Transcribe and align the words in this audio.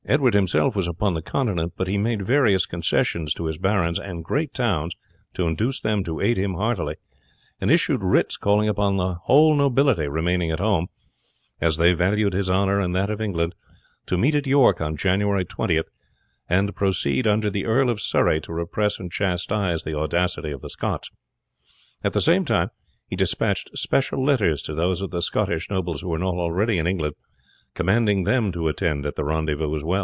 He 0.07 0.17
himself 0.37 0.75
was 0.75 0.89
upon 0.89 1.13
the 1.13 1.21
Continent, 1.21 1.73
but 1.77 1.87
he 1.87 1.97
made 1.97 2.25
various 2.25 2.65
concessions 2.65 3.33
to 3.35 3.45
his 3.45 3.57
barons 3.57 3.97
and 3.97 4.25
great 4.25 4.51
towns 4.53 4.93
to 5.35 5.47
induce 5.47 5.79
them 5.79 6.03
to 6.03 6.19
aid 6.19 6.37
him 6.37 6.55
heartily, 6.55 6.95
and 7.61 7.71
issued 7.71 8.03
writs 8.03 8.35
calling 8.35 8.67
upon 8.67 8.97
the 8.97 9.13
whole 9.13 9.55
nobility 9.55 10.09
remaining 10.09 10.51
at 10.51 10.59
home, 10.59 10.87
as 11.61 11.77
they 11.77 11.93
valued 11.93 12.33
his 12.33 12.49
honour 12.49 12.77
and 12.81 12.93
that 12.93 13.09
of 13.09 13.21
England, 13.21 13.55
to 14.07 14.17
meet 14.17 14.35
at 14.35 14.45
York 14.47 14.81
on 14.81 14.97
January 14.97 15.45
20th, 15.45 15.87
"and 16.49 16.75
proceed 16.75 17.25
under 17.25 17.49
the 17.49 17.65
Earl 17.65 17.89
of 17.89 18.01
Surrey 18.01 18.41
to 18.41 18.51
repress 18.51 18.99
and 18.99 19.09
chastise 19.13 19.83
the 19.83 19.95
audacity 19.97 20.51
of 20.51 20.61
the 20.61 20.69
Scots." 20.69 21.09
At 22.03 22.11
the 22.11 22.21
same 22.21 22.43
time 22.43 22.71
he 23.07 23.15
despatched 23.15 23.69
special 23.77 24.21
letters 24.21 24.61
to 24.63 24.73
those 24.73 25.01
of 25.01 25.11
the 25.11 25.21
Scottish 25.21 25.69
nobles 25.69 26.01
who 26.01 26.09
were 26.09 26.19
not 26.19 26.35
already 26.35 26.79
in 26.79 26.85
England, 26.87 27.13
commanding 27.73 28.25
them 28.25 28.51
to 28.51 28.67
attend 28.67 29.05
at 29.05 29.15
the 29.15 29.23
rendezvous. 29.23 29.79